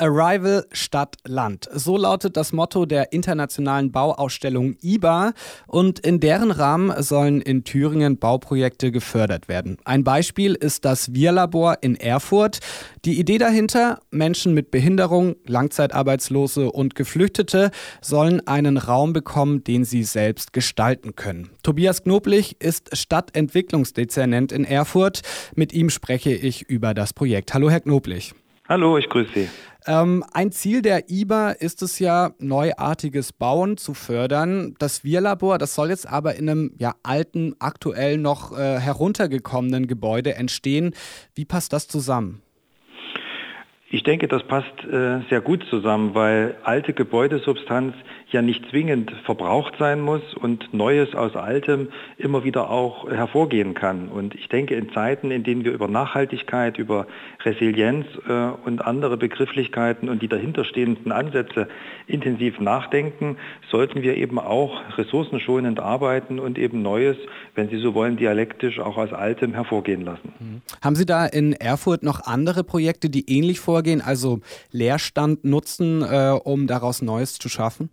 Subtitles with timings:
[0.00, 1.68] Arrival Stadt Land.
[1.72, 5.32] So lautet das Motto der internationalen Bauausstellung IBA
[5.66, 9.76] und in deren Rahmen sollen in Thüringen Bauprojekte gefördert werden.
[9.84, 12.60] Ein Beispiel ist das Wir-Labor in Erfurt.
[13.04, 20.04] Die Idee dahinter, Menschen mit Behinderung, Langzeitarbeitslose und Geflüchtete sollen einen Raum bekommen, den sie
[20.04, 21.50] selbst gestalten können.
[21.64, 25.22] Tobias Knoblich ist Stadtentwicklungsdezernent in Erfurt.
[25.56, 27.52] Mit ihm spreche ich über das Projekt.
[27.52, 28.34] Hallo, Herr Knoblich.
[28.68, 29.48] Hallo, ich grüße Sie.
[29.86, 34.74] Ähm, ein Ziel der IBA ist es ja, neuartiges Bauen zu fördern.
[34.78, 40.34] Das Wir-Labor, das soll jetzt aber in einem ja, alten, aktuell noch äh, heruntergekommenen Gebäude
[40.34, 40.94] entstehen.
[41.34, 42.42] Wie passt das zusammen?
[43.88, 47.94] Ich denke, das passt äh, sehr gut zusammen, weil alte Gebäudesubstanz
[48.30, 51.88] ja nicht zwingend verbraucht sein muss und Neues aus Altem
[52.18, 54.08] immer wieder auch hervorgehen kann.
[54.08, 57.06] Und ich denke, in Zeiten, in denen wir über Nachhaltigkeit, über
[57.44, 58.32] Resilienz äh,
[58.66, 61.68] und andere Begrifflichkeiten und die dahinterstehenden Ansätze
[62.06, 63.38] intensiv nachdenken,
[63.70, 67.16] sollten wir eben auch ressourcenschonend arbeiten und eben Neues,
[67.54, 70.32] wenn Sie so wollen, dialektisch auch aus Altem hervorgehen lassen.
[70.38, 70.62] Mhm.
[70.82, 74.40] Haben Sie da in Erfurt noch andere Projekte, die ähnlich vor vorgehen, also
[74.72, 77.90] Leerstand nutzen, äh, um daraus Neues zu schaffen?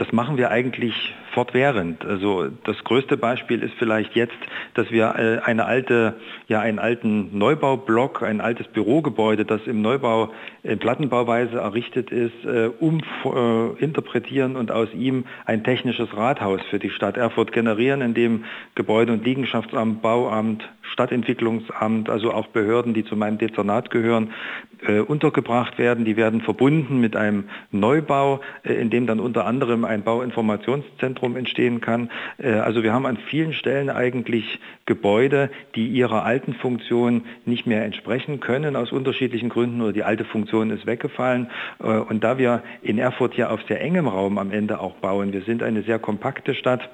[0.00, 2.06] Das machen wir eigentlich fortwährend.
[2.06, 4.38] Also das größte Beispiel ist vielleicht jetzt,
[4.72, 6.14] dass wir äh, eine alte,
[6.48, 12.70] ja, einen alten Neubaublock, ein altes Bürogebäude, das im Neubau in Plattenbauweise errichtet ist, äh,
[12.80, 18.44] uminterpretieren und aus ihm ein technisches Rathaus für die Stadt Erfurt generieren, in dem
[18.76, 24.32] Gebäude- und Liegenschaftsamt, Bauamt, Stadtentwicklungsamt, also auch Behörden, die zu meinem Dezernat gehören,
[24.86, 26.04] äh, untergebracht werden.
[26.04, 31.80] Die werden verbunden mit einem Neubau, äh, in dem dann unter anderem ein Bauinformationszentrum entstehen
[31.80, 32.10] kann.
[32.38, 37.84] Äh, also wir haben an vielen Stellen eigentlich Gebäude, die ihrer alten Funktion nicht mehr
[37.84, 41.48] entsprechen können aus unterschiedlichen Gründen oder die alte Funktion ist weggefallen.
[41.78, 45.32] Äh, und da wir in Erfurt ja auf sehr engem Raum am Ende auch bauen,
[45.32, 46.90] wir sind eine sehr kompakte Stadt,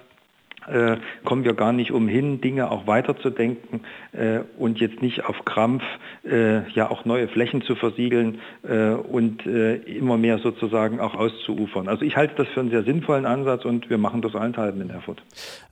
[0.68, 3.80] äh, kommen wir gar nicht umhin, Dinge auch weiterzudenken
[4.12, 5.82] äh, und jetzt nicht auf Krampf
[6.24, 11.88] äh, ja auch neue Flächen zu versiegeln äh, und äh, immer mehr sozusagen auch auszuufern.
[11.88, 14.90] Also ich halte das für einen sehr sinnvollen Ansatz und wir machen das allenthalben in
[14.90, 15.22] Erfurt.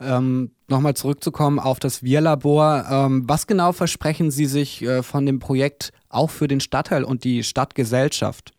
[0.01, 2.87] Ähm, Nochmal zurückzukommen auf das Wir-Labor.
[2.91, 7.25] Ähm, was genau versprechen Sie sich äh, von dem Projekt auch für den Stadtteil und
[7.25, 8.55] die Stadtgesellschaft?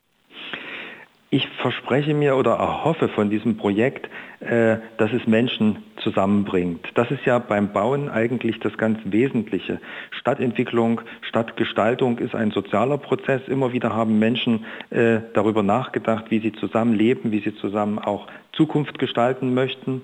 [1.31, 4.09] Ich verspreche mir oder erhoffe von diesem Projekt,
[4.41, 6.87] äh, dass es Menschen zusammenbringt.
[6.93, 9.81] Das ist ja beim Bauen eigentlich das ganz Wesentliche.
[10.11, 13.41] Stadtentwicklung, Stadtgestaltung ist ein sozialer Prozess.
[13.47, 18.27] Immer wieder haben Menschen äh, darüber nachgedacht, wie sie zusammen leben, wie sie zusammen auch
[18.53, 20.03] Zukunft gestalten möchten.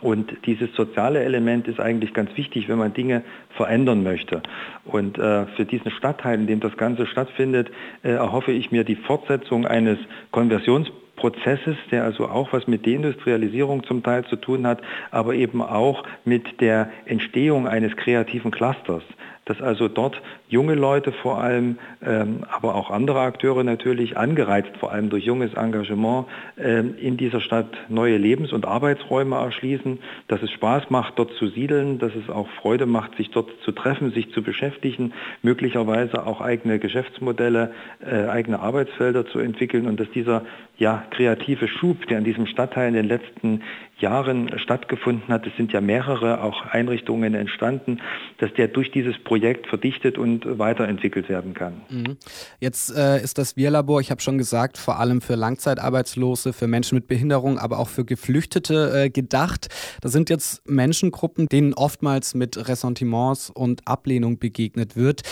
[0.00, 3.22] Und dieses soziale Element ist eigentlich ganz wichtig, wenn man Dinge
[3.56, 4.42] verändern möchte.
[4.84, 7.70] Und äh, für diesen Stadtteil, in dem das Ganze stattfindet,
[8.02, 9.98] äh, erhoffe ich mir die Fortsetzung eines
[10.30, 16.04] Konversionsprozesses, der also auch was mit Deindustrialisierung zum Teil zu tun hat, aber eben auch
[16.24, 19.02] mit der Entstehung eines kreativen Clusters
[19.48, 24.92] dass also dort junge Leute vor allem, ähm, aber auch andere Akteure natürlich, angereizt vor
[24.92, 26.26] allem durch junges Engagement,
[26.58, 29.98] ähm, in dieser Stadt neue Lebens- und Arbeitsräume erschließen,
[30.28, 33.72] dass es Spaß macht, dort zu siedeln, dass es auch Freude macht, sich dort zu
[33.72, 37.72] treffen, sich zu beschäftigen, möglicherweise auch eigene Geschäftsmodelle,
[38.04, 40.42] äh, eigene Arbeitsfelder zu entwickeln und dass dieser
[40.76, 43.62] ja, kreative Schub, der in diesem Stadtteil in den letzten
[43.98, 48.00] Jahren stattgefunden hat, es sind ja mehrere auch Einrichtungen entstanden,
[48.38, 51.80] dass der durch dieses Projekt verdichtet und weiterentwickelt werden kann.
[51.88, 52.16] Mhm.
[52.60, 56.96] Jetzt äh, ist das Wir-Labor, ich habe schon gesagt, vor allem für Langzeitarbeitslose, für Menschen
[56.96, 59.68] mit Behinderung, aber auch für Geflüchtete äh, gedacht.
[60.00, 65.22] Das sind jetzt Menschengruppen, denen oftmals mit Ressentiments und Ablehnung begegnet wird.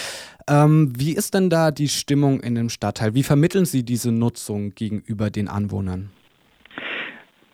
[0.48, 3.14] Ähm, wie ist denn da die Stimmung in dem Stadtteil?
[3.14, 6.10] Wie vermitteln Sie diese Nutzung gegenüber den Anwohnern?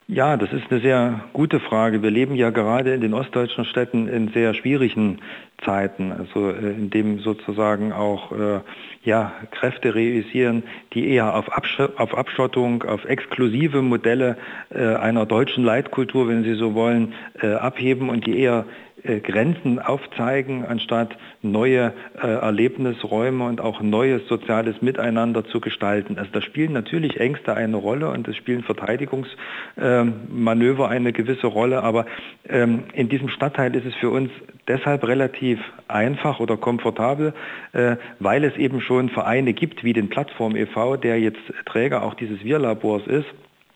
[0.08, 2.02] Ja, das ist eine sehr gute Frage.
[2.02, 5.20] Wir leben ja gerade in den ostdeutschen Städten in sehr schwierigen
[5.64, 8.60] Zeiten, also äh, in dem sozusagen auch äh,
[9.04, 14.36] ja, Kräfte realisieren, die eher auf, Absch auf Abschottung, auf exklusive Modelle
[14.70, 18.66] äh, einer deutschen Leitkultur, wenn Sie so wollen, äh, abheben und die eher
[19.04, 26.18] äh, Grenzen aufzeigen, anstatt neue äh, Erlebnisräume und auch neues soziales Miteinander zu gestalten.
[26.18, 31.82] Also da spielen natürlich Ängste eine Rolle und es spielen Verteidigungsmanöver ähm, eine gewisse Rolle,
[31.82, 32.06] aber
[32.48, 34.30] ähm, in diesem Stadtteil ist es für uns
[34.68, 37.34] deshalb relativ einfach oder komfortabel,
[37.72, 42.14] äh, weil es eben schon Vereine gibt wie den Plattform e.V., der jetzt Träger auch
[42.14, 43.26] dieses Wir-Labors ist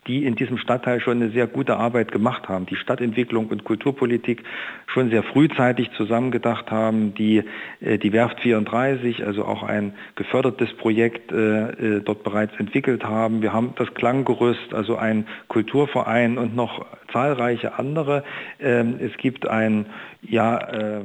[0.06, 4.42] die in diesem Stadtteil schon eine sehr gute Arbeit gemacht haben, die Stadtentwicklung und Kulturpolitik
[4.86, 7.42] schon sehr frühzeitig zusammengedacht haben, die
[7.80, 13.42] äh, die Werft 34, also auch ein gefördertes Projekt äh, äh, dort bereits entwickelt haben.
[13.42, 18.24] Wir haben das Klanggerüst, also ein Kulturverein und noch zahlreiche andere.
[18.60, 19.86] Ähm, es gibt ein
[20.22, 21.02] ja,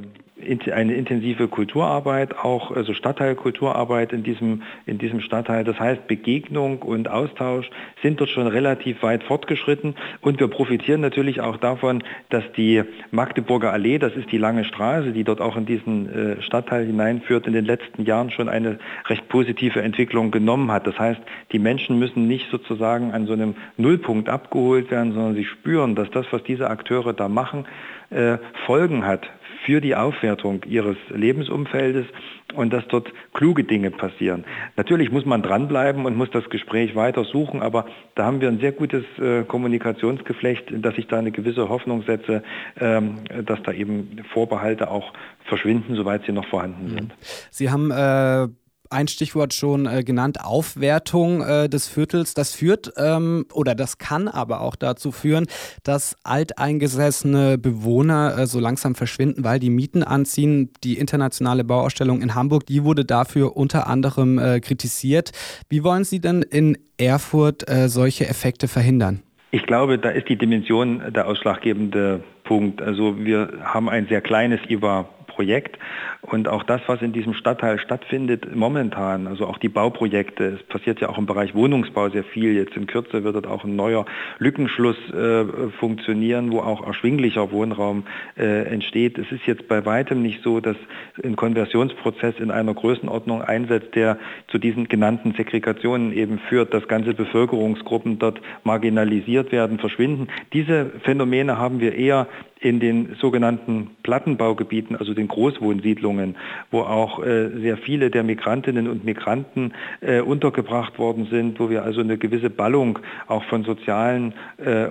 [0.71, 5.63] eine intensive Kulturarbeit, auch also Stadtteilkulturarbeit in diesem, in diesem Stadtteil.
[5.63, 7.69] Das heißt, Begegnung und Austausch
[8.01, 13.71] sind dort schon relativ weit fortgeschritten und wir profitieren natürlich auch davon, dass die Magdeburger
[13.71, 17.53] Allee, das ist die lange Straße, die dort auch in diesen äh, Stadtteil hineinführt, in
[17.53, 20.87] den letzten Jahren schon eine recht positive Entwicklung genommen hat.
[20.87, 21.21] Das heißt,
[21.51, 26.09] die Menschen müssen nicht sozusagen an so einem Nullpunkt abgeholt werden, sondern sie spüren, dass
[26.11, 27.65] das, was diese Akteure da machen,
[28.09, 29.29] äh, Folgen hat
[29.65, 32.05] für die Aufwertung ihres Lebensumfeldes
[32.53, 34.43] und dass dort kluge Dinge passieren.
[34.75, 37.85] Natürlich muss man dranbleiben und muss das Gespräch weiter suchen, aber
[38.15, 42.43] da haben wir ein sehr gutes äh, Kommunikationsgeflecht, dass ich da eine gewisse Hoffnung setze,
[42.79, 45.13] ähm, dass da eben Vorbehalte auch
[45.45, 47.09] verschwinden, soweit sie noch vorhanden sind.
[47.09, 47.13] Mhm.
[47.51, 48.47] Sie haben äh
[48.91, 52.33] ein Stichwort schon äh, genannt, Aufwertung äh, des Viertels.
[52.33, 55.47] Das führt ähm, oder das kann aber auch dazu führen,
[55.83, 60.71] dass alteingesessene Bewohner äh, so langsam verschwinden, weil die Mieten anziehen.
[60.83, 65.31] Die internationale Bauausstellung in Hamburg, die wurde dafür unter anderem äh, kritisiert.
[65.69, 69.21] Wie wollen Sie denn in Erfurt äh, solche Effekte verhindern?
[69.51, 72.81] Ich glaube, da ist die Dimension der ausschlaggebende Punkt.
[72.81, 75.09] Also wir haben ein sehr kleines IWA
[75.41, 75.79] Projekt.
[76.21, 81.01] Und auch das, was in diesem Stadtteil stattfindet momentan, also auch die Bauprojekte, es passiert
[81.01, 82.53] ja auch im Bereich Wohnungsbau sehr viel.
[82.53, 84.05] Jetzt in Kürze wird dort auch ein neuer
[84.37, 85.45] Lückenschluss äh,
[85.79, 88.03] funktionieren, wo auch erschwinglicher Wohnraum
[88.37, 89.17] äh, entsteht.
[89.17, 90.77] Es ist jetzt bei weitem nicht so, dass
[91.23, 97.15] ein Konversionsprozess in einer Größenordnung einsetzt, der zu diesen genannten Segregationen eben führt, dass ganze
[97.15, 100.27] Bevölkerungsgruppen dort marginalisiert werden, verschwinden.
[100.53, 102.27] Diese Phänomene haben wir eher
[102.61, 106.35] in den sogenannten Plattenbaugebieten, also den Großwohnsiedlungen,
[106.69, 111.83] wo auch äh, sehr viele der Migrantinnen und Migranten äh, untergebracht worden sind, wo wir
[111.83, 114.87] also eine gewisse Ballung auch von sozialen äh,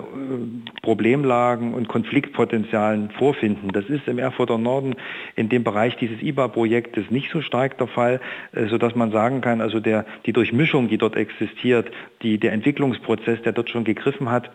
[0.81, 3.69] Problemlagen und Konfliktpotenzialen vorfinden.
[3.71, 4.95] Das ist im Erfurter Norden
[5.37, 8.19] in dem Bereich dieses IBA-Projektes nicht so stark der Fall,
[8.51, 11.89] äh, sodass man sagen kann, also der, die Durchmischung, die dort existiert,
[12.21, 14.51] die, der Entwicklungsprozess, der dort schon gegriffen hat,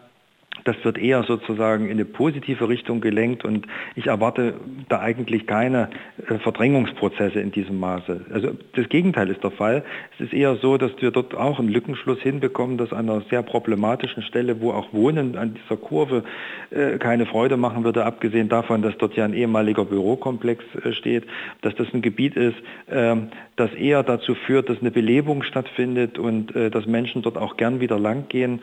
[0.65, 4.55] das wird eher sozusagen in eine positive Richtung gelenkt und ich erwarte
[4.89, 5.91] da eigentlich keine
[6.29, 8.27] äh, Verdrängungsprozesse in diesem Maße.
[8.33, 9.85] Also das Gegenteil ist der Fall.
[10.15, 13.43] Es ist eher so, dass wir dort auch einen Lückenschluss hinbekommen, dass an einer sehr
[13.43, 16.25] problematischen Stelle, wo auch Wohnen an dieser Kurve
[16.71, 21.25] äh, keine Freude machen würde, abgesehen davon, dass dort ja ein ehemaliger Bürokomplex äh, steht,
[21.63, 22.57] dass das ein Gebiet ist,
[22.91, 27.81] ähm, das eher dazu führt, dass eine Belebung stattfindet und dass Menschen dort auch gern
[27.81, 28.61] wieder langgehen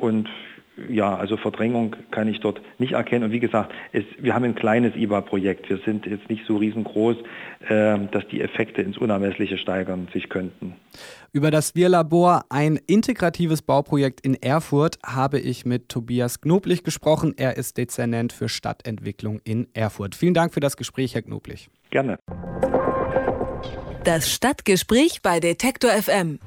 [0.00, 0.28] und
[0.88, 3.24] ja, also Verdrängung kann ich dort nicht erkennen.
[3.24, 5.68] Und wie gesagt, es, wir haben ein kleines IBA-Projekt.
[5.68, 7.16] Wir sind jetzt nicht so riesengroß,
[7.68, 10.74] äh, dass die Effekte ins Unermessliche steigern sich könnten.
[11.32, 17.34] Über das Wir-Labor, ein integratives Bauprojekt in Erfurt, habe ich mit Tobias Knoblich gesprochen.
[17.36, 20.14] Er ist Dezernent für Stadtentwicklung in Erfurt.
[20.14, 21.68] Vielen Dank für das Gespräch, Herr Knoblich.
[21.90, 22.18] Gerne.
[24.04, 26.38] Das Stadtgespräch bei Detektor FM.